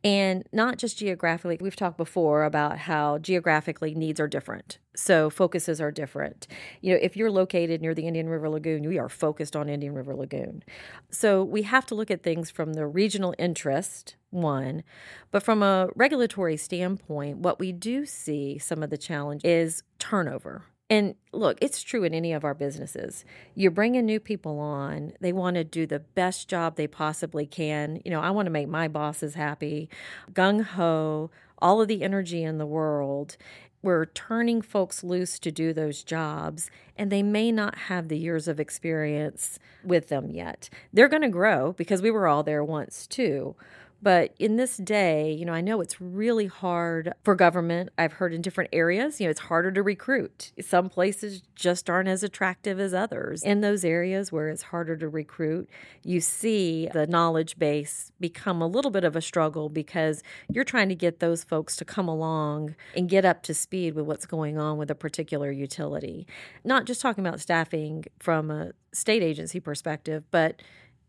And 0.04 0.48
not 0.52 0.78
just 0.78 0.98
geographically, 0.98 1.58
we've 1.62 1.76
talked 1.76 1.98
before 1.98 2.44
about 2.44 2.80
how 2.80 3.20
geographically 3.20 3.94
needs 3.94 4.20
are 4.20 4.28
different. 4.28 4.80
So 4.96 5.30
focuses 5.30 5.80
are 5.80 5.92
different. 5.92 6.48
You 6.82 6.94
know, 6.94 7.00
if 7.02 7.16
you're 7.16 7.32
located 7.32 7.82
near 7.82 7.94
the 7.94 8.08
Indian 8.08 8.28
River 8.28 8.50
Lagoon, 8.50 8.88
we 8.88 8.98
are 8.98 9.10
focused 9.10 9.56
on 9.56 9.70
Indian 9.70 9.94
River 9.94 10.16
Lagoon. 10.16 10.64
So 11.12 11.44
we 11.44 11.62
have 11.64 11.86
to 11.88 11.96
look 11.96 12.10
at 12.10 12.24
things 12.24 12.50
from 12.50 12.74
the 12.74 12.88
regional 12.88 13.36
interest, 13.38 14.16
one, 14.32 14.84
but 15.30 15.44
from 15.44 15.62
a 15.62 15.90
regulatory 15.96 16.58
standpoint, 16.58 17.38
what 17.38 17.60
we 17.60 17.72
do 17.72 18.06
see 18.06 18.58
some 18.58 18.82
of 18.82 18.90
the 18.90 18.98
challenge 18.98 19.46
is 19.46 19.84
turnover 20.00 20.64
and 20.92 21.16
look, 21.32 21.58
it's 21.62 21.82
true 21.84 22.04
in 22.04 22.14
any 22.14 22.34
of 22.34 22.44
our 22.44 22.54
businesses. 22.54 23.24
You're 23.56 23.72
bringing 23.72 24.06
new 24.06 24.20
people 24.20 24.60
on, 24.60 25.14
they 25.22 25.32
want 25.32 25.56
to 25.56 25.64
do 25.64 25.88
the 25.88 26.00
best 26.00 26.50
job 26.50 26.76
they 26.76 26.86
possibly 26.86 27.46
can. 27.46 28.02
You 28.04 28.12
know, 28.12 28.20
I 28.20 28.30
want 28.32 28.48
to 28.48 28.52
make 28.52 28.68
my 28.68 28.90
bosses 28.90 29.36
happy, 29.36 29.88
gung 30.34 30.62
ho, 30.62 31.32
all 31.60 31.82
of 31.82 31.88
the 31.88 32.04
energy 32.04 32.44
in 32.44 32.58
the 32.58 32.66
world. 32.66 33.38
We're 33.82 34.06
turning 34.06 34.62
folks 34.62 35.02
loose 35.02 35.40
to 35.40 35.50
do 35.50 35.72
those 35.72 36.04
jobs, 36.04 36.70
and 36.98 37.10
they 37.10 37.24
may 37.24 37.54
not 37.54 37.78
have 37.78 38.10
the 38.10 38.18
years 38.18 38.50
of 38.50 38.60
experience 38.60 39.60
with 39.86 40.10
them 40.10 40.30
yet. 40.30 40.70
They're 40.92 41.08
going 41.08 41.22
to 41.22 41.30
grow 41.30 41.72
because 41.72 42.02
we 42.02 42.12
were 42.12 42.28
all 42.28 42.44
there 42.44 42.66
once 42.66 43.08
too. 43.08 43.56
But 44.02 44.34
in 44.40 44.56
this 44.56 44.78
day, 44.78 45.32
you 45.32 45.46
know, 45.46 45.54
I 45.54 45.62
know 45.62 45.80
it's 45.80 46.02
really 46.02 46.48
hard 46.48 47.14
for 47.24 47.36
government. 47.36 47.90
I've 47.98 48.14
heard 48.14 48.34
in 48.34 48.42
different 48.42 48.72
areas, 48.74 49.20
you 49.20 49.28
know, 49.28 49.32
it's 49.32 49.42
harder 49.42 49.72
to 49.72 49.84
recruit. 49.84 50.52
Some 50.60 50.90
places 50.90 51.44
just 51.56 51.90
aren't 51.90 52.10
as 52.10 52.24
attractive 52.24 52.80
as 52.80 52.94
others. 52.94 53.44
In 53.44 53.62
those 53.62 53.86
areas 53.86 54.32
where 54.32 54.50
it's 54.50 54.64
harder 54.64 54.98
to 54.98 55.08
recruit, 55.08 55.70
you 56.04 56.20
see 56.20 56.90
the 56.92 57.06
knowledge 57.06 57.60
base 57.60 58.12
become 58.20 58.62
a 58.62 58.68
little 58.68 58.92
bit 58.92 59.04
of 59.04 59.16
a 59.16 59.22
struggle 59.22 59.70
because 59.70 60.24
you're 60.50 60.64
trying 60.64 60.90
to 60.90 60.96
get 60.96 61.20
those 61.20 61.44
folks 61.44 61.76
to 61.76 61.86
come 61.86 62.08
along 62.08 62.76
and 62.96 63.08
get 63.08 63.24
up 63.24 63.44
to 63.44 63.54
speed 63.54 63.94
with 63.94 64.06
what's 64.06 64.26
going 64.26 64.58
on 64.58 64.78
with 64.78 64.90
a 64.90 64.96
particular 64.96 65.52
utility. 65.52 66.26
Not 66.64 66.86
just 66.86 67.02
talking 67.02 67.26
about 67.26 67.40
staffing 67.40 68.06
from 68.20 68.50
a 68.50 68.72
state 68.94 69.22
agency 69.22 69.60
perspective, 69.60 70.26
but 70.32 70.62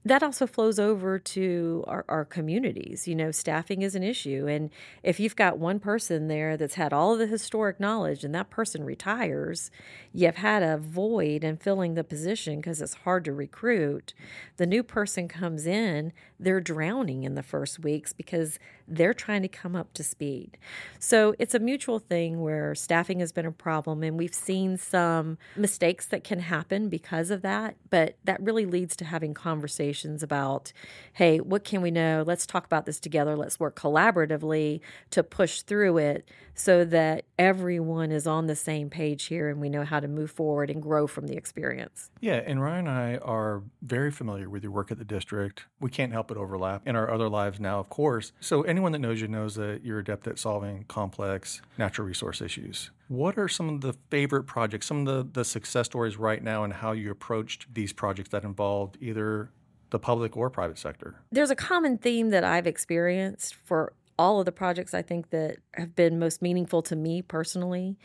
that 0.05 0.23
also 0.23 0.47
flows 0.47 0.79
over 0.79 1.19
to 1.19 1.85
our, 1.87 2.05
our 2.09 2.25
communities. 2.25 3.07
You 3.07 3.15
know, 3.15 3.31
staffing 3.31 3.83
is 3.83 3.95
an 3.95 4.03
issue. 4.03 4.47
And 4.49 4.71
if 5.03 5.21
you've 5.21 5.37
got 5.37 5.59
one 5.59 5.79
person 5.79 6.29
there 6.29 6.57
that's 6.57 6.75
had 6.75 6.93
all 6.93 7.13
of 7.13 7.19
the 7.19 7.27
historic 7.27 7.79
knowledge 7.79 8.25
and 8.25 8.35
that 8.35 8.51
person 8.51 8.85
retires, 8.85 9.71
you've 10.13 10.37
had 10.37 10.63
a 10.63 10.77
void 10.77 11.45
in 11.45 11.57
filling 11.57 11.95
the 11.95 12.05
position 12.05 12.57
because 12.57 12.83
it's 12.83 12.95
hard 12.95 13.25
to 13.27 13.33
recruit. 13.33 14.13
The 14.57 14.67
new 14.67 14.83
person 14.83 15.29
comes 15.29 15.67
in, 15.67 16.13
they're 16.43 16.61
drowning 16.61 17.25
in 17.25 17.35
the 17.35 17.43
first 17.43 17.79
weeks 17.79 18.13
because 18.13 18.59
they're 18.89 19.15
trying 19.15 19.43
to 19.43 19.49
come 19.49 19.77
up 19.77 19.93
to 19.95 20.03
speed. 20.03 20.59
So 20.99 21.35
it's 21.39 21.55
a 21.55 21.59
mutual 21.59 21.99
thing 21.99 22.41
where 22.41 22.75
staffing 22.75 23.21
has 23.21 23.33
been 23.33 23.47
a 23.47 23.53
problem, 23.53 24.03
and 24.03 24.19
we've 24.19 24.35
seen 24.35 24.77
some 24.77 25.39
mistakes 25.57 26.07
that 26.07 26.25
can 26.25 26.41
happen 26.41 26.89
because 26.89 27.31
of 27.31 27.43
that. 27.43 27.77
But 27.91 28.17
that 28.25 28.43
really 28.43 28.67
leads 28.67 28.97
to 28.97 29.05
having 29.05 29.35
conversations 29.35 30.23
about, 30.23 30.73
hey, 31.15 31.39
what 31.39 31.65
can 31.65 31.81
we 31.81 31.91
know? 31.91 32.25
Let's 32.27 32.47
talk 32.47 32.67
about 32.67 32.87
this 32.87 32.99
together. 32.99 33.37
Let's 33.37 33.61
work 33.61 33.79
collaboratively 33.79 34.81
to 35.11 35.23
push 35.23 35.63
through 35.63 35.99
it 35.99 36.29
so 36.55 36.85
that 36.85 37.25
everyone 37.39 38.13
is 38.13 38.27
on 38.27 38.47
the 38.47 38.57
same 38.57 38.91
page 38.91 39.25
here 39.25 39.49
and 39.49 39.61
we 39.61 39.69
know 39.69 39.85
how 39.85 40.01
to 40.01 40.09
move 40.09 40.31
forward 40.31 40.71
and 40.71 40.83
grow 40.83 41.07
from 41.07 41.27
the 41.27 41.37
experience. 41.37 42.11
Yeah, 42.21 42.43
and 42.45 42.61
Ryan 42.61 42.87
and 42.87 42.99
I 42.99 43.17
are 43.19 43.63
very 43.81 44.11
familiar 44.11 44.51
with 44.51 44.63
your 44.63 44.73
work 44.73 44.91
at 44.91 44.99
the 44.99 45.05
district. 45.05 45.65
We 45.81 45.89
can't 45.89 46.13
help 46.13 46.32
overlap 46.37 46.87
in 46.87 46.97
our 46.97 47.11
other 47.13 47.29
lives 47.29 47.61
now, 47.61 47.79
of 47.79 47.89
course. 47.89 48.33
So 48.41 48.63
anyone 48.63 48.93
that 48.93 48.99
knows 48.99 49.21
you 49.21 49.29
knows 49.29 49.55
that 49.57 49.83
you're 49.85 49.99
adept 49.99 50.27
at 50.27 50.39
solving 50.39 50.85
complex 50.89 51.63
natural 51.79 52.07
resource 52.07 52.41
issues. 52.41 52.91
What 53.09 53.39
are 53.39 53.49
some 53.49 53.69
of 53.69 53.81
the 53.81 53.95
favorite 54.11 54.45
projects, 54.45 54.87
some 54.87 55.07
of 55.07 55.15
the, 55.15 55.41
the 55.41 55.45
success 55.45 55.87
stories 55.87 56.17
right 56.17 56.43
now, 56.43 56.65
and 56.65 56.73
how 56.73 56.93
you 56.93 57.11
approached 57.11 57.75
these 57.75 57.93
projects 57.93 58.31
that 58.31 58.45
involved 58.45 58.97
either 59.01 59.51
the 59.91 59.99
public 59.99 60.37
or 60.37 60.49
private 60.51 60.79
sector? 60.79 61.17
There's 61.31 61.51
a 61.51 61.57
common 61.57 61.99
theme 61.99 62.31
that 62.31 62.45
I've 62.45 62.67
experienced 62.67 63.55
for 63.55 63.93
all 64.19 64.39
of 64.41 64.47
the 64.47 64.53
projects 64.53 64.95
I 64.95 65.03
think 65.03 65.31
that 65.31 65.57
have 65.75 65.95
been 65.95 66.19
most 66.19 66.43
meaningful 66.43 66.83
to 66.83 66.97
me 66.97 67.23
personally. 67.23 67.99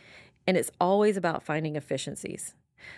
And 0.46 0.56
it's 0.56 0.70
always 0.80 1.16
about 1.16 1.42
finding 1.42 1.76
efficiencies. 1.76 2.54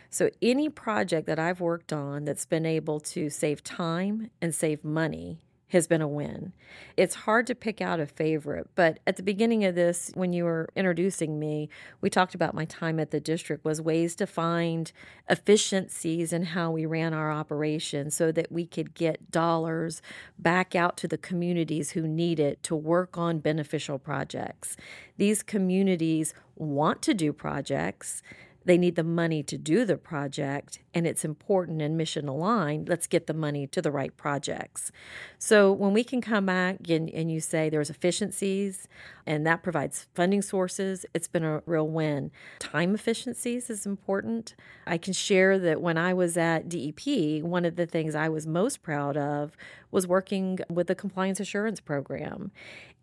So, 0.09 0.31
any 0.43 0.69
project 0.69 1.27
that 1.27 1.39
I've 1.39 1.61
worked 1.61 1.93
on 1.93 2.25
that's 2.25 2.47
been 2.47 2.67
able 2.67 3.01
to 3.01 3.31
save 3.31 3.63
time 3.63 4.31
and 4.41 4.55
save 4.55 4.85
money 4.85 5.39
has 5.71 5.87
been 5.87 6.03
a 6.03 6.09
win. 6.09 6.53
It's 6.97 7.15
hard 7.15 7.47
to 7.47 7.55
pick 7.55 7.81
out 7.81 8.01
a 8.01 8.07
favorite, 8.07 8.69
but 8.75 8.99
at 9.07 9.17
the 9.17 9.23
beginning 9.23 9.65
of 9.65 9.77
this, 9.77 10.11
when 10.15 10.33
you 10.33 10.45
were 10.45 10.69
introducing 10.75 11.39
me, 11.39 11.69
we 12.01 12.11
talked 12.11 12.35
about 12.35 12.55
my 12.55 12.65
time 12.65 12.99
at 12.99 13.13
the 13.13 13.21
district 13.21 13.65
was 13.65 13.81
ways 13.81 14.17
to 14.17 14.27
find 14.27 14.91
efficiencies 15.29 16.33
in 16.33 16.43
how 16.47 16.73
we 16.73 16.87
ran 16.87 17.15
our 17.15 17.31
operation 17.31 18.11
so 18.11 18.33
that 18.33 18.51
we 18.51 18.67
could 18.67 18.95
get 18.95 19.31
dollars 19.31 20.03
back 20.39 20.75
out 20.75 20.97
to 20.99 21.09
the 21.09 21.19
communities 21.19 21.93
who 21.93 22.07
need 22.07 22.41
it 22.41 22.63
to 22.65 22.75
work 22.75 23.17
on 23.17 23.39
beneficial 23.39 23.99
projects. 23.99 24.77
These 25.19 25.45
communities 25.45 26.35
want 26.57 27.01
to 27.03 27.15
do 27.15 27.33
projects 27.33 28.23
they 28.65 28.77
need 28.77 28.97
the 28.97 29.05
money 29.05 29.43
to 29.43 29.57
do 29.57 29.85
the 29.85 29.97
project 29.97 30.81
and 30.93 31.07
it's 31.07 31.25
important 31.25 31.81
and 31.81 31.97
mission 31.97 32.29
aligned 32.29 32.89
let's 32.89 33.07
get 33.07 33.27
the 33.27 33.35
money 33.35 33.67
to 33.67 33.81
the 33.81 33.91
right 33.91 34.17
projects. 34.17 34.93
So 35.39 35.73
when 35.73 35.93
we 35.93 36.05
can 36.05 36.21
come 36.21 36.47
back 36.47 36.89
and, 36.89 37.09
and 37.11 37.31
you 37.31 37.41
say 37.41 37.69
there's 37.69 37.91
efficiencies 37.91 38.89
and 39.27 39.47
that 39.47 39.63
provides 39.63 40.07
funding 40.15 40.43
sources 40.43 41.07
it's 41.15 41.29
been 41.29 41.45
a 41.45 41.63
real 41.67 41.89
win. 41.89 42.31
Time 42.59 42.95
efficiencies 42.95 43.71
is 43.71 43.87
important. 43.87 44.55
I 44.87 44.99
can 44.99 45.13
share 45.13 45.59
that 45.59 45.81
when 45.81 45.97
i 45.97 46.13
was 46.13 46.37
at 46.37 46.69
dep 46.69 47.01
one 47.43 47.65
of 47.65 47.77
the 47.77 47.87
things 47.87 48.15
i 48.15 48.29
was 48.29 48.47
most 48.47 48.83
proud 48.83 49.17
of 49.17 49.57
was 49.91 50.07
working 50.07 50.59
with 50.69 50.87
the 50.87 50.95
compliance 50.95 51.41
assurance 51.41 51.81
program 51.81 52.51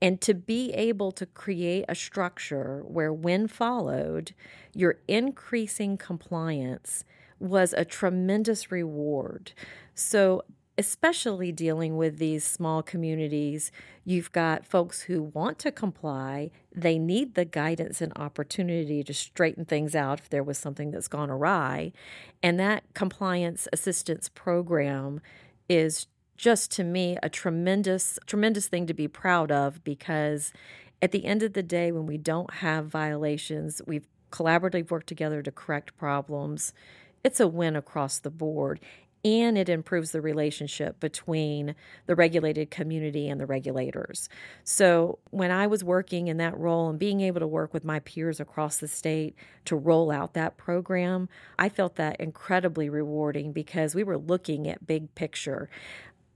and 0.01 0.21
to 0.21 0.33
be 0.33 0.71
able 0.73 1.11
to 1.13 1.25
create 1.25 1.85
a 1.87 1.95
structure 1.95 2.83
where, 2.85 3.13
when 3.13 3.47
followed, 3.47 4.33
you're 4.73 4.99
increasing 5.07 5.97
compliance 5.97 7.03
was 7.39 7.73
a 7.73 7.85
tremendous 7.85 8.71
reward. 8.71 9.53
So, 9.95 10.43
especially 10.77 11.51
dealing 11.51 11.97
with 11.97 12.19
these 12.19 12.43
small 12.43 12.83
communities, 12.83 13.71
you've 14.05 14.31
got 14.31 14.63
folks 14.63 15.01
who 15.01 15.23
want 15.23 15.57
to 15.57 15.71
comply. 15.71 16.51
They 16.71 16.99
need 16.99 17.33
the 17.33 17.45
guidance 17.45 17.99
and 17.99 18.13
opportunity 18.15 19.03
to 19.03 19.13
straighten 19.13 19.65
things 19.65 19.95
out 19.95 20.19
if 20.19 20.29
there 20.29 20.43
was 20.43 20.59
something 20.59 20.91
that's 20.91 21.07
gone 21.07 21.31
awry. 21.31 21.93
And 22.43 22.59
that 22.59 22.83
compliance 22.93 23.67
assistance 23.73 24.29
program 24.29 25.19
is 25.67 26.05
just 26.37 26.71
to 26.71 26.83
me 26.83 27.17
a 27.21 27.29
tremendous 27.29 28.17
tremendous 28.25 28.67
thing 28.67 28.87
to 28.87 28.93
be 28.93 29.07
proud 29.07 29.51
of 29.51 29.83
because 29.83 30.53
at 31.01 31.11
the 31.11 31.25
end 31.25 31.43
of 31.43 31.53
the 31.53 31.63
day 31.63 31.91
when 31.91 32.05
we 32.05 32.17
don't 32.17 32.55
have 32.55 32.85
violations 32.85 33.81
we've 33.85 34.07
collaboratively 34.31 34.89
worked 34.89 35.07
together 35.07 35.41
to 35.41 35.51
correct 35.51 35.97
problems 35.97 36.73
it's 37.23 37.39
a 37.39 37.47
win 37.47 37.75
across 37.75 38.19
the 38.19 38.29
board 38.29 38.79
and 39.25 39.57
it 39.57 39.67
improves 39.67 40.11
the 40.11 40.21
relationship 40.21 40.99
between 40.99 41.75
the 42.05 42.15
regulated 42.15 42.71
community 42.71 43.27
and 43.27 43.41
the 43.41 43.45
regulators. 43.45 44.29
So, 44.63 45.19
when 45.31 45.51
I 45.51 45.67
was 45.67 45.83
working 45.83 46.27
in 46.27 46.37
that 46.37 46.57
role 46.57 46.89
and 46.89 46.99
being 46.99 47.21
able 47.21 47.39
to 47.39 47.47
work 47.47 47.73
with 47.73 47.83
my 47.83 47.99
peers 47.99 48.39
across 48.39 48.77
the 48.77 48.87
state 48.87 49.35
to 49.65 49.75
roll 49.75 50.11
out 50.11 50.33
that 50.33 50.57
program, 50.57 51.29
I 51.57 51.69
felt 51.69 51.95
that 51.95 52.21
incredibly 52.21 52.89
rewarding 52.89 53.51
because 53.51 53.95
we 53.95 54.03
were 54.03 54.17
looking 54.17 54.67
at 54.67 54.87
big 54.87 55.13
picture. 55.15 55.69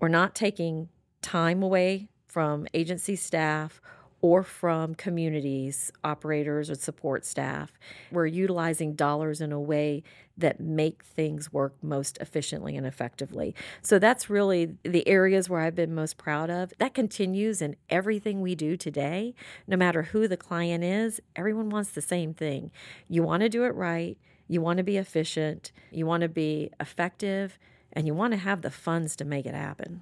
We're 0.02 0.08
not 0.08 0.34
taking 0.34 0.90
time 1.22 1.62
away 1.62 2.10
from 2.26 2.66
agency 2.74 3.16
staff 3.16 3.80
or 4.20 4.44
from 4.44 4.96
communities, 4.96 5.92
operators, 6.04 6.72
or 6.72 6.76
support 6.76 7.24
staff. 7.24 7.78
We're 8.12 8.26
utilizing 8.26 8.94
dollars 8.94 9.42
in 9.42 9.52
a 9.52 9.60
way 9.60 10.04
that 10.38 10.60
make 10.60 11.04
things 11.04 11.54
work 11.54 11.76
most 11.84 12.18
efficiently 12.20 12.76
and 12.76 12.86
effectively. 12.86 13.54
So 13.84 14.00
that's 14.00 14.30
really 14.30 14.76
the 14.84 15.08
areas 15.08 15.50
where 15.50 15.62
I've 15.62 15.76
been 15.76 15.94
most 15.94 16.18
proud 16.18 16.50
of. 16.50 16.74
That 16.80 16.96
continues 16.96 17.62
in 17.62 17.76
everything 17.90 18.42
we 18.42 18.56
do 18.56 18.78
today. 18.78 19.36
No 19.68 19.78
matter 19.78 20.04
who 20.04 20.28
the 20.28 20.38
client 20.38 20.84
is, 20.84 21.22
everyone 21.36 21.70
wants 21.70 21.92
the 21.92 22.02
same 22.02 22.34
thing. 22.34 22.72
You 23.08 23.22
want 23.22 23.42
to 23.42 23.50
do 23.50 23.66
it 23.66 23.76
right, 23.76 24.18
you 24.48 24.62
want 24.62 24.78
to 24.78 24.84
be 24.84 24.98
efficient, 24.98 25.72
you 25.92 26.08
want 26.08 26.22
to 26.22 26.30
be 26.30 26.72
effective, 26.80 27.60
and 27.94 28.08
you 28.08 28.14
want 28.14 28.34
to 28.34 28.38
have 28.38 28.62
the 28.62 28.72
funds 28.72 29.16
to 29.18 29.26
make 29.26 29.46
it 29.46 29.54
happen. 29.54 30.02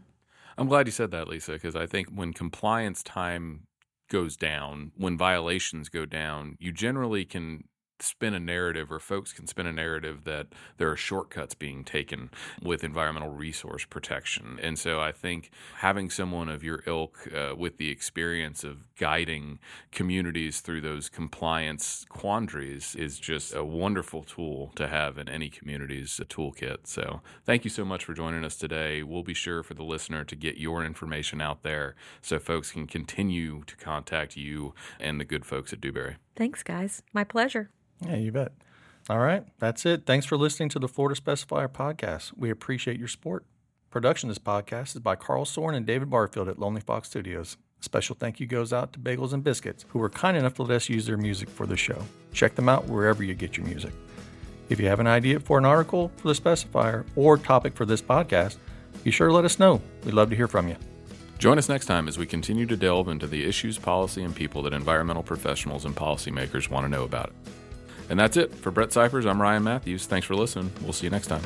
I'm 0.58 0.68
glad 0.68 0.88
you 0.88 0.92
said 0.92 1.12
that, 1.12 1.28
Lisa, 1.28 1.54
because 1.54 1.76
I 1.76 1.86
think 1.86 2.10
when 2.10 2.34
compliance 2.34 3.02
time 3.02 3.68
goes 4.10 4.36
down, 4.36 4.92
when 4.98 5.18
violations 5.18 5.90
go 5.90 6.06
down, 6.06 6.56
you 6.60 6.72
generally 6.72 7.24
can 7.24 7.64
spin 8.02 8.34
a 8.34 8.40
narrative 8.40 8.92
or 8.92 9.00
folks 9.00 9.34
can 9.34 9.48
spin 9.48 9.66
a 9.66 9.74
narrative 9.74 10.24
that 10.24 10.48
there 10.78 10.90
are 10.90 10.96
shortcuts 10.96 11.54
being 11.54 11.84
taken 11.84 12.30
with 12.62 12.84
environmental 12.84 13.30
resource 13.30 13.86
protection. 13.86 14.60
And 14.62 14.78
so 14.78 15.00
I 15.00 15.12
think 15.12 15.52
having 15.78 16.10
someone 16.10 16.50
of 16.50 16.64
your 16.64 16.84
ilk 16.86 17.28
uh, 17.34 17.56
with 17.56 17.78
the 17.78 17.90
experience 17.90 18.64
of 18.64 18.84
guiding 18.96 19.60
communities 19.92 20.62
through 20.62 20.82
those 20.82 21.10
compliance 21.10 22.06
quandaries 22.10 22.96
is 22.96 23.20
just 23.20 23.56
a 23.56 23.64
wonderful 23.64 24.24
tool 24.24 24.72
to 24.76 24.88
have 24.88 25.18
in 25.18 25.30
any 25.30 25.50
community's 25.50 26.20
toolkit. 26.30 26.86
So 26.86 27.22
thank 27.46 27.64
you 27.64 27.70
so 27.70 27.86
much 27.86 28.06
for 28.06 28.14
joining 28.14 28.44
us 28.44 28.56
today. 28.56 29.04
We'll 29.04 29.24
be 29.24 29.34
sure 29.34 29.64
for 29.64 29.74
the 29.74 29.84
listener 29.84 30.24
to 30.26 30.36
get 30.36 30.58
your 30.58 30.84
information 30.84 31.42
out 31.42 31.64
there 31.64 31.96
so 32.22 32.40
folks 32.40 32.72
can 32.72 32.88
continue 32.88 33.64
to 33.66 33.76
contact 33.78 34.38
you 34.38 34.74
and 35.00 35.20
the 35.20 35.26
good 35.26 35.46
folks 35.46 35.74
at 35.74 35.82
Dewberry. 35.82 36.18
Thanks, 36.36 36.64
guys. 36.64 37.04
My 37.14 37.24
pleasure. 37.24 37.70
Yeah, 38.06 38.16
you 38.16 38.32
bet. 38.32 38.52
All 39.10 39.20
right, 39.20 39.44
that's 39.60 39.86
it. 39.86 40.06
Thanks 40.06 40.26
for 40.26 40.38
listening 40.38 40.70
to 40.70 40.80
the 40.80 40.88
Florida 40.88 41.20
Specifier 41.20 41.68
podcast. 41.68 42.32
We 42.38 42.50
appreciate 42.50 43.00
your 43.00 43.08
support. 43.08 43.46
Production 43.90 44.30
of 44.30 44.36
this 44.36 44.44
podcast 44.44 44.96
is 44.96 45.00
by 45.00 45.16
Karl 45.16 45.46
Sorne 45.46 45.74
and 45.74 45.86
David 45.86 46.10
Barfield 46.10 46.48
at 46.48 46.60
Lonely 46.60 46.82
Fox 46.82 47.10
Studios. 47.10 47.58
A 47.82 47.84
special 47.84 48.16
thank 48.16 48.40
you 48.40 48.46
goes 48.46 48.72
out 48.72 48.94
to 48.94 49.00
Bagels 49.00 49.34
and 49.34 49.44
Biscuits, 49.44 49.86
who 49.90 50.00
were 50.00 50.10
kind 50.10 50.38
enough 50.38 50.54
to 50.56 50.64
let 50.64 50.76
us 50.76 50.90
use 50.90 51.08
their 51.08 51.18
music 51.18 51.50
for 51.50 51.66
the 51.66 51.78
show. 51.78 52.00
Check 52.34 52.54
them 52.54 52.70
out 52.70 52.86
wherever 52.86 53.24
you 53.24 53.34
get 53.34 53.58
your 53.58 53.66
music. 53.66 53.94
If 54.70 54.80
you 54.80 54.88
have 54.88 55.00
an 55.00 55.08
idea 55.08 55.40
for 55.40 55.58
an 55.58 55.66
article 55.66 56.12
for 56.18 56.28
the 56.28 56.40
specifier 56.40 57.04
or 57.16 57.38
topic 57.38 57.74
for 57.74 57.86
this 57.86 58.02
podcast, 58.02 58.58
be 59.04 59.10
sure 59.10 59.30
to 59.30 59.34
let 59.34 59.46
us 59.46 59.58
know. 59.58 59.82
We'd 60.04 60.14
love 60.14 60.30
to 60.30 60.36
hear 60.36 60.48
from 60.48 60.68
you. 60.68 60.76
Join 61.40 61.58
us 61.58 61.70
next 61.70 61.86
time 61.86 62.08
as 62.08 62.18
we 62.18 62.28
continue 62.28 62.66
to 62.68 62.78
delve 62.78 63.08
into 63.08 63.26
the 63.26 63.46
issues, 63.46 63.78
policy, 63.80 64.24
and 64.24 64.36
people 64.36 64.62
that 64.64 64.74
environmental 64.74 65.24
professionals 65.24 65.86
and 65.86 65.96
policymakers 65.96 66.70
want 66.70 66.86
to 66.86 66.90
know 66.90 67.06
about. 67.06 67.34
And 68.10 68.20
that's 68.20 68.38
it. 68.38 68.54
For 68.56 68.72
Brett 68.72 68.92
Cyphers, 68.92 69.26
I'm 69.26 69.42
Ryan 69.42 69.64
Matthews. 69.64 70.06
Thanks 70.08 70.26
for 70.26 70.36
listening. 70.36 70.72
We'll 70.82 70.94
see 70.94 71.06
you 71.06 71.12
next 71.12 71.28
time. 71.28 71.44